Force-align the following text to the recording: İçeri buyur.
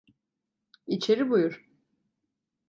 İçeri 0.87 1.29
buyur. 1.29 1.65